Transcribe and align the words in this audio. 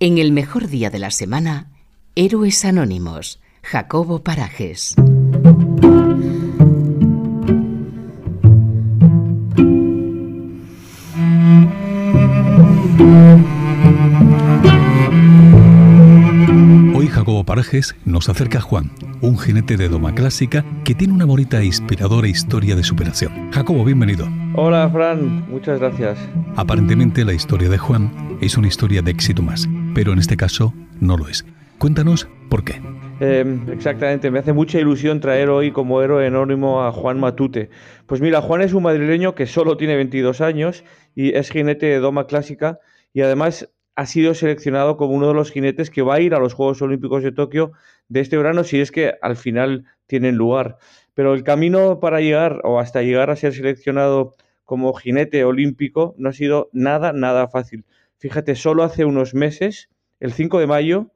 En 0.00 0.18
el 0.18 0.30
mejor 0.30 0.68
día 0.68 0.90
de 0.90 1.00
la 1.00 1.10
semana, 1.10 1.72
Héroes 2.14 2.64
Anónimos, 2.64 3.40
Jacobo 3.64 4.22
Parajes. 4.22 4.94
Hoy 16.94 17.08
Jacobo 17.08 17.42
Parajes 17.42 17.96
nos 18.04 18.28
acerca 18.28 18.58
a 18.58 18.60
Juan, 18.60 18.92
un 19.20 19.36
jinete 19.36 19.76
de 19.76 19.88
doma 19.88 20.14
clásica 20.14 20.64
que 20.84 20.94
tiene 20.94 21.12
una 21.12 21.24
bonita 21.24 21.60
e 21.60 21.64
inspiradora 21.64 22.28
historia 22.28 22.76
de 22.76 22.84
superación. 22.84 23.50
Jacobo, 23.50 23.84
bienvenido. 23.84 24.28
Hola 24.54 24.88
Fran, 24.90 25.50
muchas 25.50 25.80
gracias. 25.80 26.18
Aparentemente 26.54 27.24
la 27.24 27.32
historia 27.32 27.68
de 27.68 27.78
Juan 27.78 28.28
es 28.40 28.56
una 28.56 28.68
historia 28.68 29.02
de 29.02 29.10
éxito 29.10 29.42
más, 29.42 29.68
pero 29.98 30.12
en 30.12 30.20
este 30.20 30.36
caso 30.36 30.72
no 31.00 31.16
lo 31.16 31.26
es. 31.26 31.44
Cuéntanos 31.78 32.28
por 32.48 32.62
qué. 32.62 32.80
Eh, 33.18 33.58
exactamente, 33.72 34.30
me 34.30 34.38
hace 34.38 34.52
mucha 34.52 34.78
ilusión 34.78 35.18
traer 35.18 35.50
hoy 35.50 35.72
como 35.72 36.00
héroe 36.00 36.24
anónimo 36.24 36.84
a 36.84 36.92
Juan 36.92 37.18
Matute. 37.18 37.68
Pues 38.06 38.20
mira, 38.20 38.40
Juan 38.40 38.60
es 38.60 38.74
un 38.74 38.84
madrileño 38.84 39.34
que 39.34 39.46
solo 39.48 39.76
tiene 39.76 39.96
22 39.96 40.40
años 40.40 40.84
y 41.16 41.34
es 41.34 41.50
jinete 41.50 41.86
de 41.86 41.98
doma 41.98 42.28
clásica 42.28 42.78
y 43.12 43.22
además 43.22 43.70
ha 43.96 44.06
sido 44.06 44.34
seleccionado 44.34 44.96
como 44.96 45.14
uno 45.14 45.26
de 45.26 45.34
los 45.34 45.50
jinetes 45.50 45.90
que 45.90 46.02
va 46.02 46.14
a 46.14 46.20
ir 46.20 46.32
a 46.32 46.38
los 46.38 46.54
Juegos 46.54 46.80
Olímpicos 46.80 47.24
de 47.24 47.32
Tokio 47.32 47.72
de 48.06 48.20
este 48.20 48.36
verano 48.36 48.62
si 48.62 48.80
es 48.80 48.92
que 48.92 49.14
al 49.20 49.34
final 49.34 49.84
tienen 50.06 50.36
lugar. 50.36 50.78
Pero 51.14 51.34
el 51.34 51.42
camino 51.42 51.98
para 51.98 52.20
llegar 52.20 52.60
o 52.62 52.78
hasta 52.78 53.02
llegar 53.02 53.30
a 53.30 53.36
ser 53.36 53.52
seleccionado 53.52 54.36
como 54.62 54.92
jinete 54.92 55.42
olímpico 55.42 56.14
no 56.18 56.28
ha 56.28 56.32
sido 56.32 56.70
nada, 56.72 57.12
nada 57.12 57.48
fácil. 57.48 57.84
Fíjate, 58.18 58.54
solo 58.56 58.82
hace 58.82 59.04
unos 59.04 59.34
meses, 59.34 59.88
el 60.20 60.32
5 60.32 60.58
de 60.58 60.66
mayo, 60.66 61.12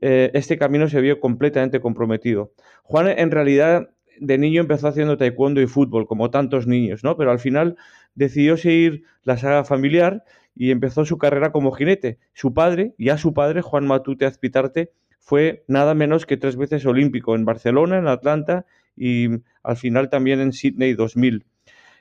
eh, 0.00 0.30
este 0.34 0.58
camino 0.58 0.88
se 0.88 1.00
vio 1.00 1.20
completamente 1.20 1.80
comprometido. 1.80 2.52
Juan 2.82 3.08
en 3.08 3.30
realidad 3.30 3.90
de 4.20 4.38
niño 4.38 4.60
empezó 4.60 4.88
haciendo 4.88 5.16
taekwondo 5.16 5.60
y 5.60 5.66
fútbol, 5.66 6.06
como 6.06 6.30
tantos 6.30 6.66
niños, 6.66 7.04
¿no? 7.04 7.16
Pero 7.16 7.30
al 7.30 7.38
final 7.38 7.76
decidió 8.14 8.56
seguir 8.56 9.04
la 9.22 9.36
saga 9.36 9.64
familiar 9.64 10.24
y 10.54 10.70
empezó 10.70 11.04
su 11.04 11.18
carrera 11.18 11.52
como 11.52 11.72
jinete. 11.72 12.18
Su 12.32 12.52
padre, 12.54 12.94
ya 12.98 13.18
su 13.18 13.32
padre, 13.34 13.62
Juan 13.62 13.86
Matute 13.86 14.26
Azpitarte, 14.26 14.92
fue 15.20 15.64
nada 15.68 15.94
menos 15.94 16.26
que 16.26 16.36
tres 16.36 16.56
veces 16.56 16.86
olímpico 16.86 17.34
en 17.34 17.44
Barcelona, 17.44 17.98
en 17.98 18.08
Atlanta 18.08 18.64
y 18.96 19.28
al 19.62 19.76
final 19.76 20.08
también 20.08 20.40
en 20.40 20.52
Sydney 20.52 20.94
2000. 20.94 21.44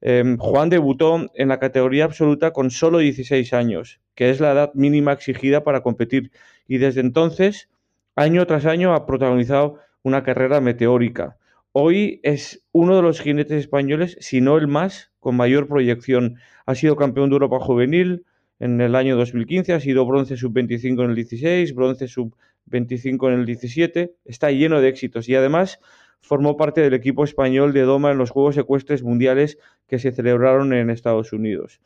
Eh, 0.00 0.36
Juan 0.38 0.70
debutó 0.70 1.26
en 1.34 1.48
la 1.48 1.58
categoría 1.58 2.04
absoluta 2.04 2.52
con 2.52 2.70
solo 2.70 2.98
16 2.98 3.52
años, 3.52 4.00
que 4.14 4.30
es 4.30 4.40
la 4.40 4.52
edad 4.52 4.72
mínima 4.74 5.12
exigida 5.12 5.64
para 5.64 5.82
competir, 5.82 6.30
y 6.66 6.78
desde 6.78 7.00
entonces, 7.00 7.68
año 8.14 8.46
tras 8.46 8.66
año, 8.66 8.94
ha 8.94 9.06
protagonizado 9.06 9.78
una 10.02 10.22
carrera 10.22 10.60
meteórica. 10.60 11.36
Hoy 11.72 12.20
es 12.22 12.64
uno 12.72 12.96
de 12.96 13.02
los 13.02 13.20
jinetes 13.20 13.60
españoles, 13.60 14.16
si 14.20 14.40
no 14.40 14.56
el 14.56 14.68
más, 14.68 15.12
con 15.20 15.36
mayor 15.36 15.68
proyección. 15.68 16.36
Ha 16.66 16.74
sido 16.74 16.96
campeón 16.96 17.30
de 17.30 17.34
Europa 17.34 17.60
juvenil, 17.60 18.24
en 18.60 18.80
el 18.80 18.94
año 18.96 19.16
2015, 19.16 19.72
ha 19.72 19.80
sido 19.80 20.04
bronce 20.04 20.36
sub-25 20.36 21.04
en 21.04 21.10
el 21.10 21.14
16, 21.14 21.74
bronce 21.74 22.08
sub-25 22.08 23.28
en 23.28 23.40
el 23.40 23.46
17, 23.46 24.14
está 24.24 24.50
lleno 24.50 24.80
de 24.80 24.88
éxitos 24.88 25.28
y 25.28 25.36
además 25.36 25.78
formó 26.20 26.56
parte 26.56 26.80
del 26.80 26.94
equipo 26.94 27.24
español 27.24 27.72
de 27.72 27.82
Doma 27.82 28.10
en 28.10 28.18
los 28.18 28.30
Juegos 28.30 28.56
Ecuestres 28.56 29.02
Mundiales 29.02 29.58
que 29.86 29.98
se 29.98 30.12
celebraron 30.12 30.72
en 30.72 30.90
Estados 30.90 31.32
Unidos. 31.32 31.80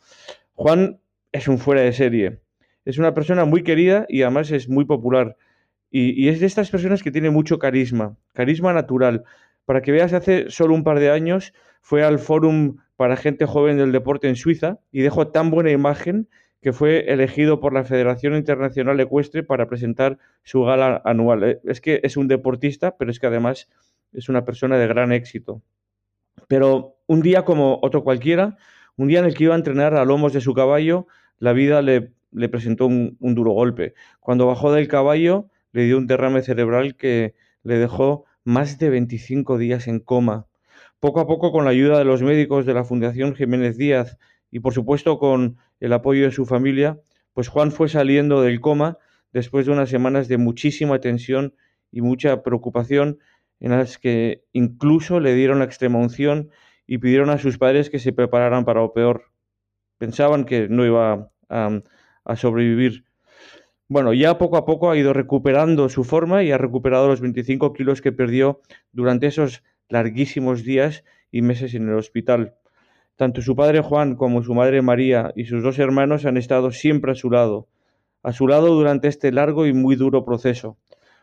Juan 0.55 1.01
es 1.33 1.49
un 1.49 1.59
fuera 1.59 1.83
de 1.83 1.93
serie, 1.93 2.41
es 2.85 2.99
una 2.99 3.15
persona 3.15 3.45
muy 3.45 3.63
querida 3.63 4.07
y 4.09 4.23
además 4.23 4.51
es 4.51 4.69
muy 4.69 4.85
popular. 4.85 5.37
Y, 5.95 6.29
es 6.29 6.41
de 6.41 6.47
estas 6.47 6.71
personas 6.71 7.03
que 7.03 7.11
tiene 7.11 7.29
mucho 7.29 7.59
carisma, 7.59 8.17
carisma 8.33 8.73
natural. 8.73 9.25
Para 9.67 9.83
que 9.83 9.93
veas, 9.93 10.15
hace 10.15 10.49
solo 10.49 10.75
un 10.75 10.85
par 10.85 10.99
de 10.99 11.11
años 11.11 11.53
fue 11.83 12.03
al 12.03 12.19
Fórum 12.19 12.79
para 12.97 13.17
Gente 13.17 13.45
Joven 13.45 13.77
del 13.77 13.93
Deporte 13.93 14.29
en 14.29 14.37
Suiza 14.37 14.79
y 14.91 15.03
dejó 15.03 15.29
tan 15.29 15.51
buena 15.51 15.71
imagen 15.71 16.29
que 16.63 16.73
fue 16.73 17.13
elegido 17.13 17.61
por 17.61 17.75
la 17.75 17.85
Federación 17.85 18.35
Internacional 18.37 18.99
Ecuestre 19.01 19.43
para 19.43 19.69
presentar 19.69 20.19
su 20.45 20.63
gala 20.63 21.03
anual. 21.05 21.61
Es 21.65 21.81
que 21.83 22.01
es 22.05 22.17
un 22.17 22.27
deportista, 22.27 22.97
pero 22.97 23.11
es 23.11 23.21
que 23.21 23.27
además 23.27 23.69
es 24.13 24.29
una 24.29 24.45
persona 24.45 24.79
de 24.79 24.87
gran 24.87 25.13
éxito. 25.13 25.63
Pero 26.49 26.97
un 27.07 27.23
día 27.23 27.45
como 27.45 27.79
otro 27.83 28.05
cualquiera, 28.05 28.57
un 28.97 29.09
día 29.09 29.21
en 29.21 29.25
el 29.25 29.35
que 29.35 29.45
iba 29.45 29.55
a 29.55 29.59
entrenar 29.59 29.95
a 29.95 30.05
lomos 30.05 30.33
de 30.33 30.41
su 30.41 30.55
caballo, 30.55 31.07
la 31.39 31.53
vida 31.53 31.83
le, 31.83 32.13
presentó 32.49 32.87
un, 32.87 33.17
un, 33.21 33.35
duro 33.35 33.53
golpe. 33.53 33.95
Cuando 34.21 34.47
bajó 34.47 34.73
del 34.73 34.89
caballo, 34.89 35.49
le 35.73 35.85
dio 35.85 35.99
un 35.99 36.07
derrame 36.07 36.43
cerebral 36.43 36.97
que 36.97 37.35
le 37.63 37.79
dejó 37.79 38.25
más 38.45 38.79
de 38.79 38.91
25 38.91 39.59
días 39.59 39.89
en 39.89 40.01
coma. 40.01 40.47
Poco 41.01 41.21
a 41.21 41.27
poco, 41.27 41.53
con 41.53 41.65
la 41.65 41.71
ayuda 41.71 41.99
de 41.99 42.05
los 42.05 42.23
médicos 42.23 42.67
de 42.67 42.75
la 42.75 42.85
Fundación 42.85 43.35
Jiménez 43.35 43.77
Díaz 43.77 44.19
y 44.51 44.61
por 44.61 44.75
supuesto 44.75 45.19
con 45.19 45.57
el 45.81 45.93
apoyo 45.93 46.25
de 46.25 46.31
su 46.31 46.47
familia, 46.47 47.01
pues 47.33 47.49
Juan 47.49 47.73
fue 47.73 47.89
saliendo 47.89 48.43
del 48.43 48.61
coma 48.61 48.99
después 49.33 49.67
de 49.67 49.73
unas 49.73 49.89
semanas 49.89 50.29
de 50.29 50.37
muchísima 50.37 51.01
tensión 51.01 51.55
y 51.91 52.03
mucha 52.03 52.43
preocupación 52.43 53.19
en 53.63 53.71
las 53.71 53.97
que 53.97 54.45
incluso 54.53 55.21
le 55.21 55.35
dieron 55.35 55.61
la 55.61 55.65
extrema 55.65 55.99
unción 55.99 56.51
y 56.85 56.99
pidieron 56.99 57.31
a 57.31 57.39
sus 57.39 57.59
padres 57.59 57.91
que 57.91 58.01
se 58.01 58.13
prepararan 58.13 58.65
para 58.65 58.81
lo 58.81 58.93
peor. 58.93 59.27
Pensaban 59.99 60.45
que 60.45 60.69
no 60.69 60.85
iba 60.85 61.31
a, 61.49 61.81
a 62.25 62.37
sobrevivir. 62.37 63.05
Bueno, 63.87 64.15
ya 64.15 64.37
poco 64.37 64.57
a 64.57 64.65
poco 64.65 64.91
ha 64.91 64.97
ido 64.97 65.13
recuperando 65.13 65.89
su 65.89 66.03
forma 66.03 66.43
y 66.43 66.51
ha 66.51 66.59
recuperado 66.59 67.07
los 67.07 67.21
25 67.21 67.73
kilos 67.73 68.03
que 68.03 68.11
perdió 68.11 68.61
durante 68.91 69.29
esos 69.29 69.63
larguísimos 69.89 70.65
días 70.65 71.05
y 71.31 71.43
meses 71.43 71.75
en 71.75 71.89
el 71.89 71.95
hospital. 71.95 72.57
Tanto 73.15 73.43
su 73.43 73.55
padre 73.55 73.81
Juan 73.81 74.17
como 74.17 74.43
su 74.43 74.55
madre 74.55 74.83
María 74.83 75.33
y 75.37 75.45
sus 75.45 75.63
dos 75.63 75.79
hermanos 75.79 76.27
han 76.27 76.37
estado 76.37 76.73
siempre 76.73 77.13
a 77.13 77.15
su 77.15 77.31
lado, 77.31 77.69
a 78.25 78.33
su 78.33 78.49
lado 78.49 78.75
durante 78.75 79.07
este 79.07 79.31
largo 79.31 79.67
y 79.67 79.73
muy 79.73 79.95
duro 79.95 80.25
proceso. 80.25 80.79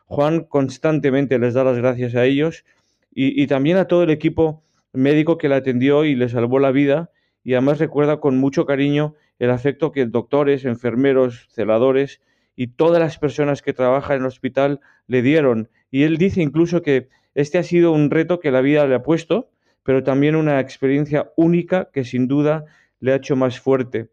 Juan 0.10 0.44
constantemente 0.44 1.38
les 1.38 1.54
da 1.54 1.64
las 1.64 1.78
gracias 1.78 2.16
a 2.16 2.26
ellos 2.26 2.66
y, 3.14 3.46
también 3.46 3.78
a 3.78 3.86
todo 3.86 4.02
el 4.02 4.10
equipo 4.10 4.64
médico 4.92 5.38
que 5.38 5.50
le 5.50 5.56
atendió 5.56 6.04
y 6.04 6.16
le 6.16 6.30
salvó 6.30 6.58
la 6.58 6.72
vida 6.72 7.12
y 7.44 7.54
además 7.54 7.78
recuerda 7.78 8.20
con 8.20 8.40
mucho 8.40 8.66
cariño 8.66 9.14
el 9.38 9.52
afecto 9.52 9.92
que 9.92 10.08
doctores, 10.08 10.66
enfermeros, 10.66 11.48
celadores 11.52 12.22
y 12.56 12.68
todas 12.70 13.00
las 13.00 13.20
personas 13.20 13.62
que 13.62 13.72
trabajan 13.72 14.18
en 14.18 14.22
el 14.24 14.28
hospital 14.28 14.80
le 15.06 15.22
dieron. 15.22 15.70
Y 15.92 16.04
él 16.04 16.18
dice 16.18 16.42
incluso 16.42 16.82
que 16.82 17.10
este 17.36 17.60
ha 17.60 17.64
sido 17.64 17.92
un 17.92 18.10
reto 18.10 18.40
que 18.40 18.50
la 18.50 18.62
vida 18.62 18.88
le 18.88 18.96
ha 18.96 19.04
puesto, 19.04 19.52
pero 19.84 20.04
también 20.04 20.36
una 20.36 20.60
experiencia 20.60 21.32
única 21.36 21.90
que 21.94 22.04
sin 22.04 22.28
duda 22.28 22.66
le 23.00 23.12
ha 23.12 23.18
hecho 23.18 23.36
más 23.36 23.60
fuerte. 23.60 24.10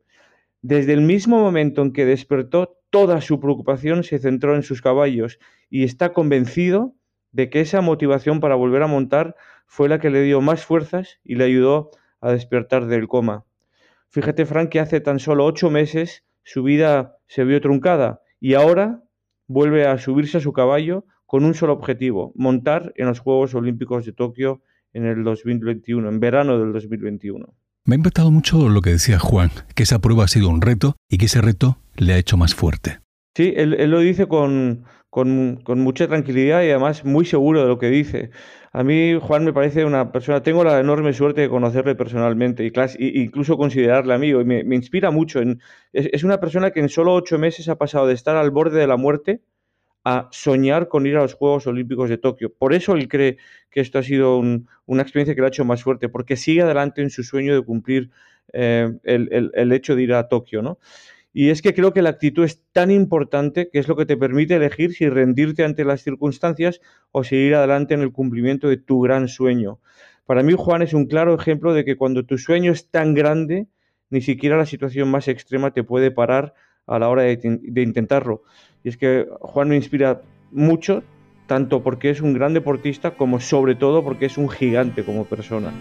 Desde 0.69 0.94
el 0.94 1.00
mismo 1.00 1.38
momento 1.38 1.81
en 1.81 1.93
que 1.93 2.04
despertó, 2.04 2.81
toda 2.91 3.21
su 3.21 3.38
preocupación 3.38 4.03
se 4.03 4.19
centró 4.19 4.56
en 4.56 4.65
sus 4.65 4.82
caballos 4.82 5.38
y 5.71 5.84
está 5.84 6.12
convencido 6.12 6.97
de 7.31 7.50
que 7.50 7.60
esa 7.60 7.82
motivación 7.82 8.41
para 8.41 8.56
volver 8.56 8.82
a 8.82 8.88
montar 8.88 9.37
fue 9.69 9.88
la 9.88 10.00
que 10.00 10.10
le 10.10 10.22
dio 10.22 10.41
más 10.41 10.65
fuerzas 10.65 11.21
y 11.22 11.37
le 11.37 11.44
ayudó 11.44 11.93
a 12.21 12.32
despertar 12.32 12.87
del 12.87 13.06
coma. 13.06 13.44
Fíjate, 14.09 14.44
Frank, 14.44 14.71
que 14.71 14.81
hace 14.81 15.00
tan 15.00 15.21
solo 15.21 15.44
ocho 15.44 15.71
meses 15.71 16.25
su 16.43 16.65
vida 16.65 17.16
se 17.28 17.44
vio 17.44 17.60
truncada 17.60 18.22
y 18.41 18.54
ahora 18.54 19.04
vuelve 19.47 19.87
a 19.87 19.98
subirse 19.98 20.38
a 20.38 20.41
su 20.41 20.53
caballo 20.53 21.04
con 21.27 21.44
un 21.44 21.54
solo 21.54 21.75
objetivo, 21.75 22.33
montar 22.34 22.93
en 22.97 23.06
los 23.06 23.21
Juegos 23.21 23.54
Olímpicos 23.54 24.04
de 24.04 24.15
Tokio 24.15 24.62
en 24.93 25.04
el 25.06 25.22
2021, 25.22 26.09
en 26.09 26.19
verano 26.19 26.59
del 26.59 26.72
2021. 26.72 27.54
Me 27.88 27.94
ha 27.94 27.98
impactado 27.98 28.32
mucho 28.32 28.69
lo 28.69 28.80
que 28.82 28.91
decía 28.91 29.20
Juan, 29.20 29.50
que 29.76 29.84
esa 29.84 30.00
prueba 30.00 30.24
ha 30.24 30.28
sido 30.28 30.48
un 30.48 30.60
reto 30.60 30.97
y 31.08 31.19
que 31.19 31.26
ese 31.26 31.41
reto 31.41 31.78
le 31.94 32.14
ha 32.14 32.19
hecho 32.19 32.36
más 32.36 32.52
fuerte. 32.52 32.98
Sí, 33.36 33.54
él, 33.56 33.76
lo 33.88 34.00
dice 34.00 34.26
con, 34.26 34.86
con, 35.09 35.62
mucha 35.65 36.09
tranquilidad 36.09 36.62
y 36.62 36.71
además 36.71 37.04
muy 37.04 37.24
seguro 37.24 37.62
de 37.62 37.68
lo 37.68 37.78
que 37.78 37.88
dice. 37.88 38.30
A 38.72 38.83
mí 38.83 39.16
Juan 39.22 39.44
me 39.44 39.53
parece 39.53 39.84
una 39.84 40.10
persona, 40.10 40.42
tengo 40.42 40.65
la 40.65 40.80
enorme 40.80 41.12
suerte 41.12 41.42
de 41.42 41.48
conocerle 41.48 41.94
personalmente 41.94 42.65
y, 42.65 42.72
y 42.98 43.22
incluso 43.22 43.56
considerarle 43.56 44.15
amigo 44.15 44.41
y 44.41 44.44
me, 44.44 44.65
me 44.65 44.74
inspira 44.74 45.12
mucho. 45.12 45.41
En, 45.41 45.60
es, 45.92 46.09
es, 46.12 46.24
una 46.24 46.41
persona 46.41 46.72
que 46.72 46.80
en 46.80 46.88
solo 46.88 47.15
ocho 47.15 47.38
meses 47.38 47.68
ha 47.68 47.77
pasado 47.77 48.09
de 48.09 48.15
estar 48.15 48.34
al 48.34 48.50
borde 48.50 48.80
de 48.80 48.88
la 48.88 48.97
muerte 48.97 49.42
a 50.08 50.28
soñar 50.30 50.86
con 50.86 51.04
ir 51.04 51.16
a 51.16 51.22
los 51.22 51.34
Juegos 51.34 51.66
Olímpicos 51.66 52.08
de 52.08 52.16
Tokio. 52.16 52.54
Por 52.54 52.72
eso 52.72 52.94
él 52.94 53.08
cree 53.08 53.38
que 53.72 53.80
esto 53.80 53.98
ha 53.98 54.04
sido 54.04 54.38
un, 54.38 54.68
una 54.86 55.03
experiencia 55.03 55.34
que 55.34 55.41
le 55.41 55.48
ha 55.48 55.48
hecho 55.48 55.64
más 55.64 55.82
fuerte, 55.82 56.08
porque 56.08 56.36
sigue 56.36 56.62
adelante 56.62 57.03
en 57.03 57.10
su 57.10 57.24
sueño 57.24 57.56
de 57.56 57.62
cumplir 57.62 58.10
eh, 58.53 58.88
el, 59.03 59.28
el, 59.32 59.50
el, 59.53 59.72
hecho 59.72 59.97
de 59.97 60.04
ir 60.04 60.14
a 60.14 60.28
Tokio, 60.28 60.62
¿no? 60.62 60.78
Y 61.32 61.50
es 61.50 61.60
que 61.60 61.74
creo 61.74 61.92
que 61.92 62.03
la 62.03 62.10
actitud 62.10 62.44
es 62.44 62.62
tan 62.70 62.92
importante 62.92 63.68
que 63.68 63.80
es 63.80 63.88
lo 63.88 63.97
que 63.97 64.06
te 64.06 64.16
permite 64.16 64.54
elegir 64.54 64.94
si 64.94 65.08
rendirte 65.08 65.64
ante 65.64 65.84
las 65.84 66.03
circunstancias 66.03 66.80
o 67.10 67.24
seguir 67.24 67.56
adelante 67.56 67.94
en 67.94 68.02
el 68.02 68.12
cumplimiento 68.12 68.68
de 68.68 68.76
tu 68.76 69.00
gran 69.00 69.26
sueño. 69.26 69.80
Para 70.24 70.44
mí, 70.44 70.54
Juan 70.56 70.82
es 70.82 70.94
un 70.94 71.06
claro 71.06 71.34
ejemplo 71.34 71.74
de 71.74 71.84
que 71.84 71.97
cuando 71.97 72.24
tu 72.24 72.38
sueño 72.38 72.70
es 72.70 72.88
tan 72.91 73.12
grande, 73.12 73.66
ni 74.10 74.20
siquiera 74.20 74.56
la 74.56 74.66
situación 74.66 75.10
más 75.10 75.26
extrema 75.26 75.72
te 75.72 75.82
puede 75.82 76.12
parar 76.12 76.54
a 76.86 76.98
la 76.98 77.09
hora 77.09 77.22
de, 77.22 77.83
intentarlo. 77.83 78.42
Y 78.84 78.88
es 78.88 78.97
que 78.97 79.27
Juan 79.41 79.68
me 79.68 79.77
inspira 79.77 80.22
mucho, 80.53 81.03
tanto 81.47 81.83
porque 81.83 82.10
es 82.10 82.21
un 82.21 82.34
gran 82.34 82.54
deportista 82.54 83.12
como 83.12 83.41
sobre 83.41 83.74
todo 83.74 84.04
porque 84.04 84.27
es 84.27 84.38
un 84.38 84.48
gigante 84.48 85.04
como 85.04 85.24
persona. 85.24 85.72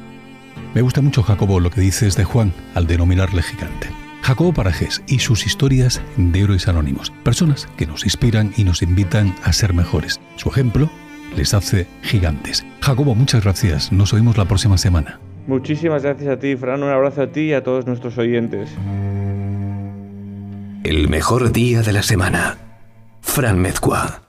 Me 0.73 0.81
gusta 0.81 1.01
mucho, 1.01 1.23
Jacobo, 1.23 1.59
lo 1.59 1.69
que 1.69 1.81
dices 1.81 2.15
de 2.15 2.23
Juan 2.23 2.51
al 2.73 2.87
denominarle 2.87 3.41
gigante. 3.41 3.87
Jacobo 4.21 4.53
Parajes 4.53 5.03
y 5.07 5.19
sus 5.19 5.45
historias 5.45 6.01
de 6.17 6.39
héroes 6.39 6.67
anónimos, 6.67 7.11
personas 7.23 7.67
que 7.77 7.85
nos 7.85 8.05
inspiran 8.05 8.51
y 8.57 8.63
nos 8.63 8.81
invitan 8.81 9.35
a 9.43 9.53
ser 9.53 9.73
mejores. 9.73 10.19
Su 10.35 10.49
ejemplo 10.49 10.89
les 11.37 11.53
hace 11.53 11.85
gigantes. 12.01 12.65
Jacobo, 12.81 13.13
muchas 13.13 13.43
gracias. 13.43 13.91
Nos 13.91 14.13
oímos 14.13 14.37
la 14.37 14.45
próxima 14.45 14.77
semana. 14.77 15.19
Muchísimas 15.47 16.01
gracias 16.01 16.27
a 16.27 16.39
ti, 16.39 16.55
Fran. 16.55 16.81
Un 16.81 16.89
abrazo 16.89 17.21
a 17.21 17.27
ti 17.27 17.41
y 17.41 17.53
a 17.53 17.63
todos 17.63 17.85
nuestros 17.85 18.17
oyentes. 18.17 18.75
El 20.85 21.09
mejor 21.09 21.51
día 21.51 21.81
de 21.81 21.91
la 21.91 22.03
semana. 22.03 22.59
Fran 23.19 23.57
Mezcua. 23.57 24.24